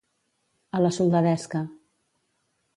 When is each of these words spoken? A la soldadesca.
A 0.79 0.81
la 0.85 0.91
soldadesca. 0.97 1.63